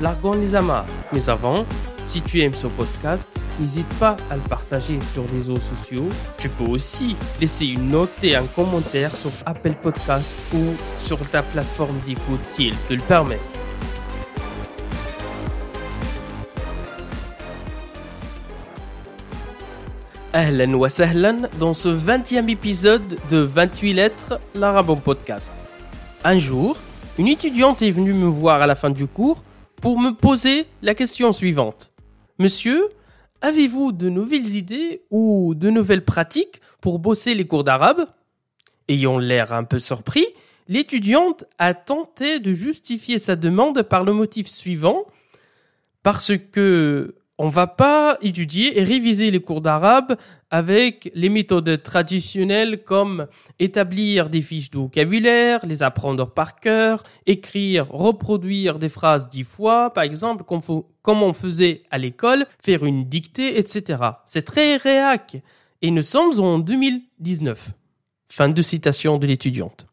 [0.00, 0.86] largons les amarres.
[1.12, 1.64] Mais avant,
[2.06, 3.28] si tu aimes ce podcast,
[3.60, 6.08] n'hésite pas à le partager sur les réseaux sociaux.
[6.38, 11.42] Tu peux aussi laisser une note et un commentaire sur Apple Podcast ou sur ta
[11.42, 13.38] plateforme d'écoute si elle te le permet.
[20.34, 25.52] Ahlan wa sahlan dans ce 20e épisode de 28 lettres, l'Arabon Podcast.
[26.24, 26.78] Un jour,
[27.18, 29.42] une étudiante est venue me voir à la fin du cours
[29.82, 31.92] pour me poser la question suivante.
[32.38, 32.88] Monsieur,
[33.40, 38.06] avez-vous de nouvelles idées ou de nouvelles pratiques pour bosser les cours d'arabe?
[38.86, 40.24] Ayant l'air un peu surpris,
[40.68, 45.04] l'étudiante a tenté de justifier sa demande par le motif suivant
[46.04, 50.16] parce que on va pas étudier et réviser les cours d'arabe
[50.52, 53.26] avec les méthodes traditionnelles comme
[53.58, 59.90] établir des fiches de vocabulaire, les apprendre par cœur, écrire, reproduire des phrases dix fois,
[59.90, 63.98] par exemple, comme on faisait à l'école, faire une dictée, etc.
[64.24, 65.38] C'est très réac.
[65.82, 67.72] Et nous sommes en 2019.
[68.28, 69.86] Fin de citation de l'étudiante.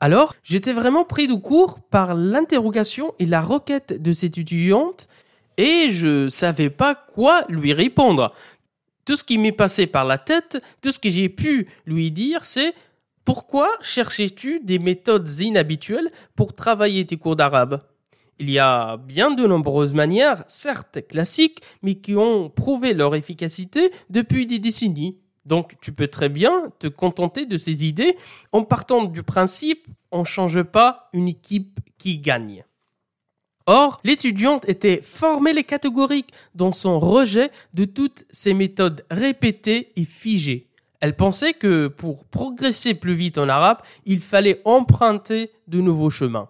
[0.00, 5.08] Alors, j'étais vraiment pris de court par l'interrogation et la requête de cette étudiante
[5.58, 8.32] et je savais pas quoi lui répondre.
[9.04, 12.46] Tout ce qui m'est passé par la tête, tout ce que j'ai pu lui dire,
[12.46, 12.72] c'est
[13.26, 17.80] pourquoi cherchais-tu des méthodes inhabituelles pour travailler tes cours d'arabe?
[18.38, 23.90] Il y a bien de nombreuses manières, certes classiques, mais qui ont prouvé leur efficacité
[24.08, 25.18] depuis des décennies.
[25.44, 28.16] Donc tu peux très bien te contenter de ces idées
[28.52, 32.64] en partant du principe on ne change pas une équipe qui gagne.
[33.70, 40.06] Or, l'étudiante était formelle et catégorique dans son rejet de toutes ces méthodes répétées et
[40.06, 40.68] figées.
[41.00, 46.48] Elle pensait que pour progresser plus vite en arabe, il fallait emprunter de nouveaux chemins.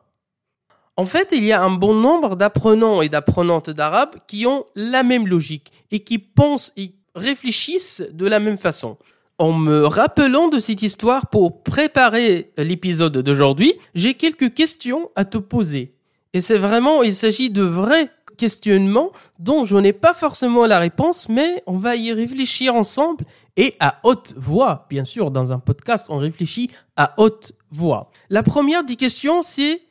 [0.96, 5.02] En fait, il y a un bon nombre d'apprenants et d'apprenantes d'arabe qui ont la
[5.02, 8.96] même logique et qui pensent et réfléchissent de la même façon.
[9.38, 15.38] En me rappelant de cette histoire pour préparer l'épisode d'aujourd'hui, j'ai quelques questions à te
[15.38, 15.97] poser.
[16.38, 19.10] Et c'est vraiment, il s'agit de vrais questionnements
[19.40, 23.24] dont je n'ai pas forcément la réponse, mais on va y réfléchir ensemble
[23.56, 24.86] et à haute voix.
[24.88, 28.12] Bien sûr, dans un podcast, on réfléchit à haute voix.
[28.30, 29.82] La première des questions, c'est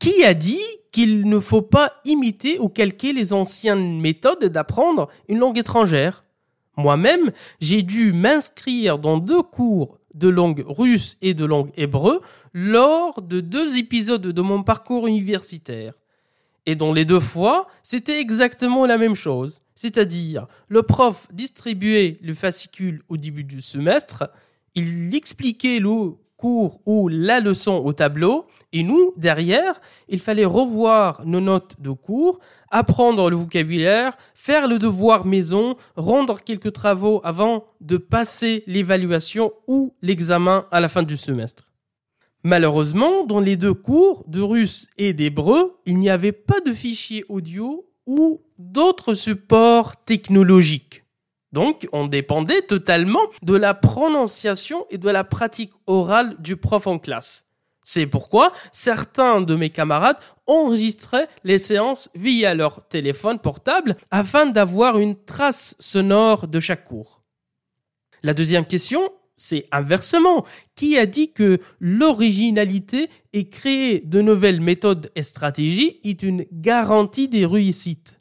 [0.00, 0.58] qui a dit
[0.90, 6.24] qu'il ne faut pas imiter ou calquer les anciennes méthodes d'apprendre une langue étrangère?
[6.76, 7.30] Moi-même,
[7.60, 12.20] j'ai dû m'inscrire dans deux cours de langue russe et de langue hébreu
[12.52, 15.94] lors de deux épisodes de mon parcours universitaire.
[16.66, 19.60] Et dans les deux fois, c'était exactement la même chose.
[19.74, 24.30] C'est-à-dire, le prof distribuait le fascicule au début du semestre,
[24.74, 31.22] il expliquait le cours ou la leçon au tableau, et nous, derrière, il fallait revoir
[31.26, 32.38] nos notes de cours,
[32.70, 39.94] apprendre le vocabulaire, faire le devoir maison, rendre quelques travaux avant de passer l'évaluation ou
[40.02, 41.70] l'examen à la fin du semestre.
[42.42, 47.24] Malheureusement, dans les deux cours de russe et d'hébreu, il n'y avait pas de fichiers
[47.28, 51.02] audio ou d'autres supports technologiques.
[51.52, 56.98] Donc, on dépendait totalement de la prononciation et de la pratique orale du prof en
[56.98, 57.46] classe.
[57.82, 64.98] C'est pourquoi certains de mes camarades enregistraient les séances via leur téléphone portable afin d'avoir
[64.98, 67.22] une trace sonore de chaque cours.
[68.22, 70.46] La deuxième question, c'est inversement.
[70.76, 77.28] Qui a dit que l'originalité et créer de nouvelles méthodes et stratégies est une garantie
[77.28, 78.20] des réussites?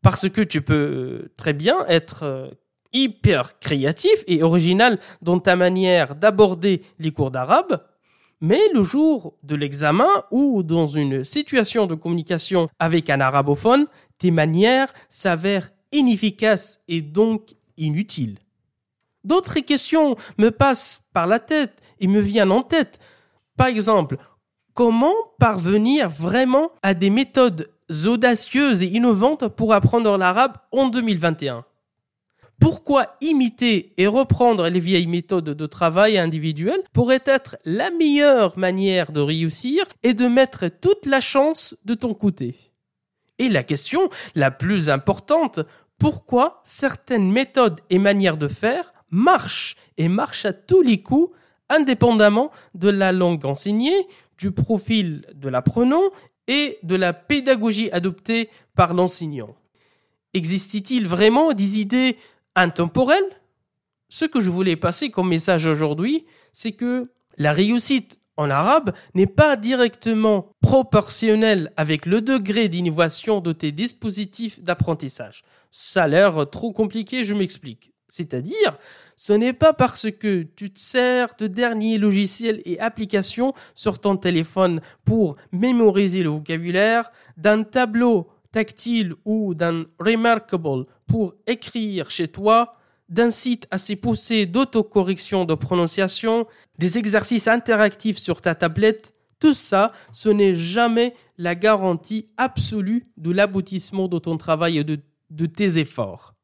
[0.00, 2.50] Parce que tu peux très bien être euh,
[2.94, 7.82] hyper créatif et original dans ta manière d'aborder les cours d'arabe,
[8.40, 13.86] mais le jour de l'examen ou dans une situation de communication avec un arabophone,
[14.18, 18.38] tes manières s'avèrent inefficaces et donc inutiles.
[19.24, 22.98] D'autres questions me passent par la tête et me viennent en tête.
[23.56, 24.18] Par exemple,
[24.74, 27.70] comment parvenir vraiment à des méthodes
[28.04, 31.64] audacieuses et innovantes pour apprendre l'arabe en 2021
[32.60, 39.12] pourquoi imiter et reprendre les vieilles méthodes de travail individuel pourrait être la meilleure manière
[39.12, 42.56] de réussir et de mettre toute la chance de ton côté?
[43.38, 45.60] Et la question la plus importante,
[45.98, 51.34] pourquoi certaines méthodes et manières de faire marchent et marchent à tous les coups,
[51.68, 54.06] indépendamment de la langue enseignée,
[54.38, 56.02] du profil de l'apprenant
[56.46, 59.56] et de la pédagogie adoptée par l'enseignant?
[60.34, 62.16] Existe-t-il vraiment des idées
[62.54, 63.40] intemporelles
[64.08, 69.26] Ce que je voulais passer comme message aujourd'hui, c'est que la réussite en arabe n'est
[69.26, 75.42] pas directement proportionnelle avec le degré d'innovation de tes dispositifs d'apprentissage.
[75.70, 77.92] Ça a l'air trop compliqué, je m'explique.
[78.08, 78.78] C'est-à-dire,
[79.16, 84.16] ce n'est pas parce que tu te sers de derniers logiciels et applications sur ton
[84.16, 92.72] téléphone pour mémoriser le vocabulaire, d'un tableau tactile ou d'un remarkable pour écrire chez toi,
[93.08, 96.46] d'un site assez poussé d'autocorrection de prononciation,
[96.78, 103.30] des exercices interactifs sur ta tablette, tout ça, ce n'est jamais la garantie absolue de
[103.30, 106.34] l'aboutissement de ton travail et de, de tes efforts.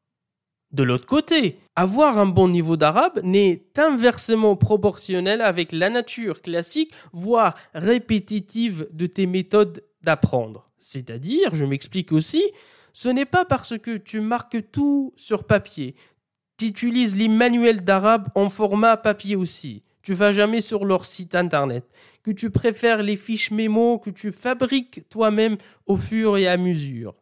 [0.71, 6.93] De l'autre côté, avoir un bon niveau d'arabe n'est inversement proportionnel avec la nature classique,
[7.11, 10.69] voire répétitive de tes méthodes d'apprendre.
[10.79, 12.43] C'est-à-dire, je m'explique aussi,
[12.93, 15.95] ce n'est pas parce que tu marques tout sur papier,
[16.57, 21.35] tu utilises les manuels d'arabe en format papier aussi, tu vas jamais sur leur site
[21.35, 21.85] internet,
[22.23, 27.15] que tu préfères les fiches mémo que tu fabriques toi-même au fur et à mesure.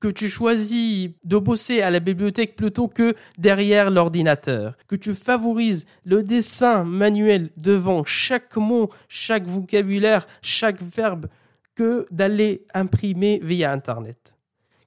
[0.00, 5.86] Que tu choisis de bosser à la bibliothèque plutôt que derrière l'ordinateur, que tu favorises
[6.04, 11.26] le dessin manuel devant chaque mot, chaque vocabulaire, chaque verbe,
[11.74, 14.33] que d'aller imprimer via Internet,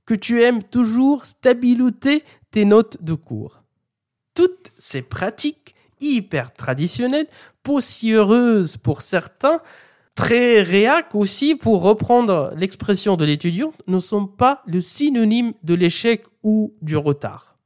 [0.08, 3.62] que tu aimes toujours stabiloter tes notes de cours.
[4.34, 7.28] Toutes ces pratiques hyper traditionnelles,
[7.62, 9.60] poussiéreuses pour certains,
[10.16, 16.24] très réac aussi, pour reprendre l'expression de l'étudiant, ne sont pas le synonyme de l'échec
[16.42, 17.58] ou du retard.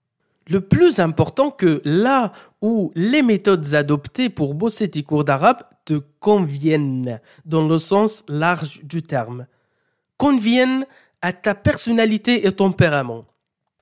[0.47, 6.01] Le plus important que là où les méthodes adoptées pour bosser tes cours d'arabe te
[6.19, 9.45] conviennent, dans le sens large du terme,
[10.17, 10.85] conviennent
[11.21, 13.25] à ta personnalité et tempérament,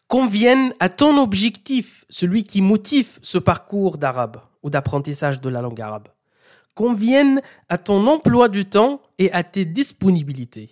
[0.07, 5.81] conviennent à ton objectif, celui qui motive ce parcours d'arabe ou d'apprentissage de la langue
[5.81, 6.09] arabe
[6.79, 10.69] conviennent à ton emploi du temps et à tes disponibilités.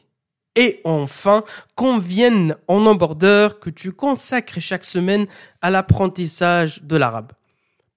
[0.55, 1.43] Et enfin,
[1.75, 5.27] conviennent en embordeur que tu consacres chaque semaine
[5.61, 7.33] à l'apprentissage de l'arabe.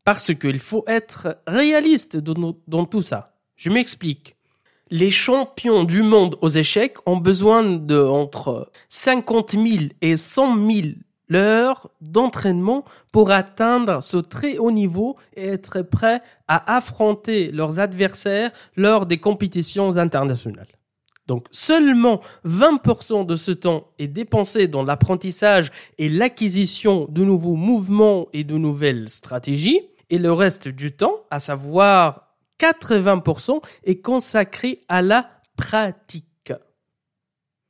[0.02, 3.36] Parce qu'il faut être réaliste dans tout ça.
[3.54, 4.34] Je m'explique.
[4.92, 9.64] Les champions du monde aux échecs ont besoin de entre 50 000
[10.00, 10.88] et 100 000
[11.28, 18.50] l'heure d'entraînement pour atteindre ce très haut niveau et être prêt à affronter leurs adversaires
[18.74, 20.66] lors des compétitions internationales.
[21.28, 28.26] Donc seulement 20% de ce temps est dépensé dans l'apprentissage et l'acquisition de nouveaux mouvements
[28.32, 29.82] et de nouvelles stratégies,
[30.12, 32.29] et le reste du temps, à savoir
[32.60, 36.52] 80%, est consacré à la pratique.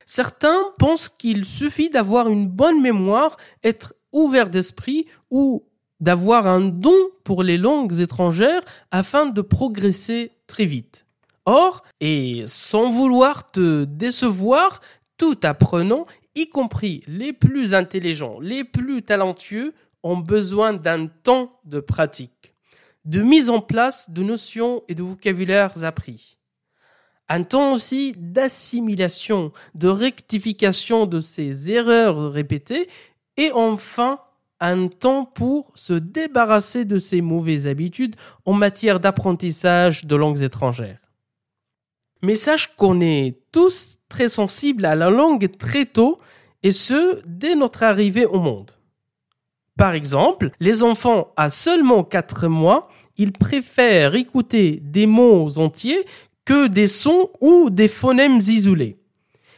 [0.05, 5.63] Certains pensent qu'il suffit d'avoir une bonne mémoire, être ouvert d'esprit ou
[6.01, 8.61] d'avoir un don pour les langues étrangères
[8.91, 11.05] afin de progresser très vite.
[11.45, 14.81] Or, et sans vouloir te décevoir,
[15.17, 16.05] tout apprenant,
[16.35, 19.73] y compris les plus intelligents, les plus talentueux,
[20.03, 22.50] ont besoin d'un temps de pratique,
[23.05, 26.37] de mise en place de notions et de vocabulaires appris
[27.31, 32.89] un temps aussi d'assimilation, de rectification de ces erreurs répétées,
[33.37, 34.19] et enfin
[34.59, 40.99] un temps pour se débarrasser de ces mauvaises habitudes en matière d'apprentissage de langues étrangères.
[42.21, 46.19] Mais sache qu'on est tous très sensibles à la langue très tôt,
[46.63, 48.71] et ce, dès notre arrivée au monde.
[49.77, 56.05] Par exemple, les enfants à seulement 4 mois, ils préfèrent écouter des mots entiers
[56.45, 58.97] que des sons ou des phonèmes isolés.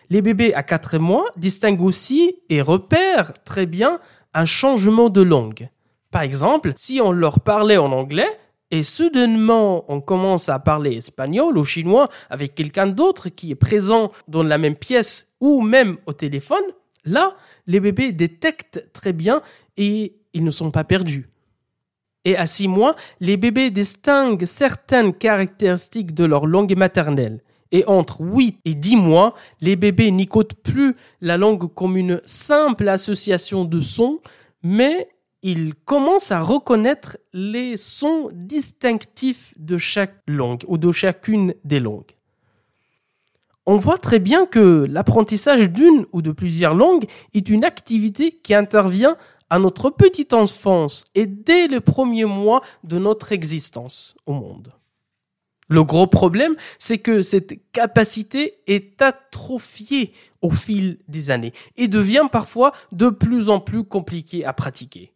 [0.10, 4.00] Les bébés à 4 mois distinguent aussi et repèrent très bien
[4.34, 5.70] un changement de langue.
[6.12, 8.30] Par exemple, si on leur parlait en anglais
[8.70, 14.12] et soudainement on commence à parler espagnol ou chinois avec quelqu'un d'autre qui est présent
[14.28, 16.64] dans la même pièce ou même au téléphone,
[17.06, 17.36] là,
[17.68, 19.42] les bébés détectent très bien
[19.78, 21.30] et ils ne sont pas perdus.
[22.26, 27.42] Et à six mois, les bébés distinguent certaines caractéristiques de leur langue maternelle.
[27.72, 32.88] Et entre 8 et 10 mois, les bébés n'écoutent plus la langue comme une simple
[32.88, 34.20] association de sons,
[34.62, 35.10] mais
[35.42, 42.16] ils commencent à reconnaître les sons distinctifs de chaque langue ou de chacune des langues.
[43.66, 48.54] On voit très bien que l'apprentissage d'une ou de plusieurs langues est une activité qui
[48.54, 49.16] intervient
[49.50, 54.74] à notre petite enfance et dès les premiers mois de notre existence au monde.
[55.70, 62.28] Le gros problème, c'est que cette capacité est atrophiée au fil des années et devient
[62.30, 65.14] parfois de plus en plus compliquée à pratiquer.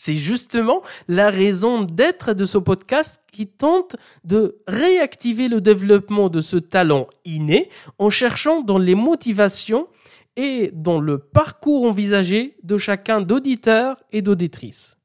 [0.00, 6.40] C'est justement la raison d'être de ce podcast qui tente de réactiver le développement de
[6.40, 9.88] ce talent inné en cherchant dans les motivations
[10.36, 14.96] et dans le parcours envisagé de chacun d'auditeur et d'auditrice.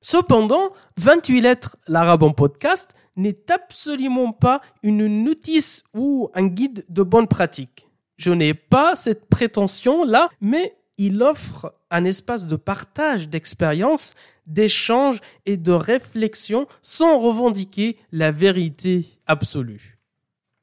[0.00, 7.02] Cependant, 28 lettres l'arabe en podcast n'est absolument pas une notice ou un guide de
[7.02, 7.86] bonne pratique.
[8.16, 14.14] Je n'ai pas cette prétention-là, mais il offre un espace de partage d'expériences,
[14.46, 19.98] d'échanges et de réflexion sans revendiquer la vérité absolue.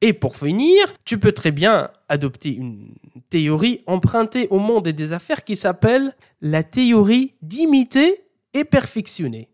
[0.00, 2.94] Et pour finir, tu peux très bien adopter une
[3.30, 9.48] théorie empruntée au monde des affaires qui s'appelle la théorie d'imiter et perfectionner.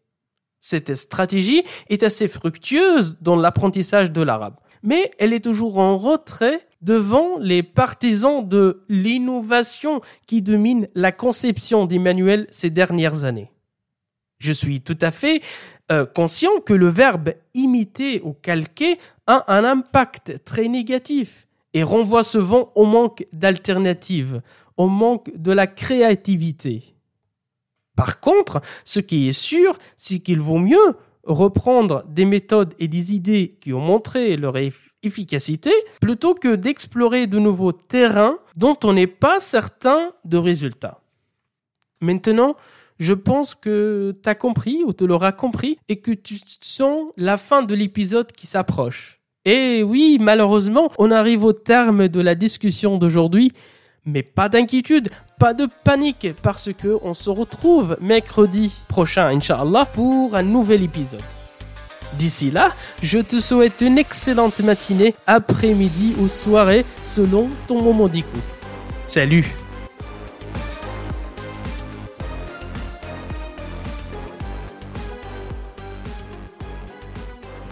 [0.60, 6.66] Cette stratégie est assez fructueuse dans l'apprentissage de l'arabe, mais elle est toujours en retrait
[6.82, 13.50] devant les partisans de l'innovation qui domine la conception des manuels ces dernières années.
[14.38, 15.42] Je suis tout à fait
[15.90, 22.24] euh, conscient que le verbe imiter ou calquer a un impact très négatif et renvoie
[22.24, 24.42] souvent au manque d'alternatives,
[24.76, 26.94] au manque de la créativité.
[27.96, 30.96] Par contre, ce qui est sûr, c'est qu'il vaut mieux
[31.28, 34.54] reprendre des méthodes et des idées qui ont montré leur
[35.02, 35.70] efficacité
[36.00, 41.00] plutôt que d'explorer de nouveaux terrains dont on n'est pas certain de résultats.
[42.00, 42.56] Maintenant,
[42.98, 47.36] je pense que tu as compris ou tu l'auras compris et que tu sens la
[47.36, 49.20] fin de l'épisode qui s'approche.
[49.44, 53.52] Et oui, malheureusement, on arrive au terme de la discussion d'aujourd'hui,
[54.04, 60.34] mais pas d'inquiétude, pas de panique parce que on se retrouve mercredi prochain, Inch'Allah, pour
[60.34, 61.22] un nouvel épisode.
[62.14, 68.42] D'ici là, je te souhaite une excellente matinée, après-midi ou soirée selon ton moment d'écoute.
[69.06, 69.46] Salut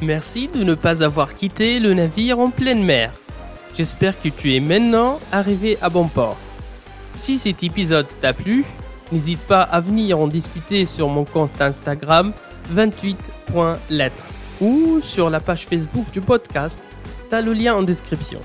[0.02, 3.12] Merci de ne pas avoir quitté le navire en pleine mer.
[3.76, 6.38] J'espère que tu es maintenant arrivé à bon port.
[7.14, 8.64] Si cet épisode t'a plu,
[9.12, 12.32] n'hésite pas à venir en discuter sur mon compte Instagram
[12.74, 14.24] 28.lettres
[14.62, 16.80] ou sur la page Facebook du podcast.
[17.28, 18.40] T'as le lien en description.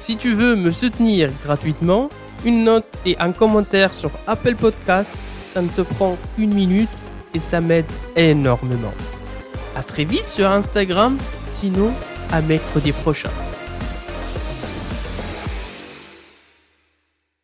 [0.00, 2.08] Si tu veux me soutenir gratuitement,
[2.44, 5.14] une note et un commentaire sur Apple Podcast,
[5.44, 8.94] ça ne te prend une minute et ça m'aide énormément.
[9.76, 11.92] À très vite sur Instagram, sinon
[12.32, 13.30] à mercredi prochain.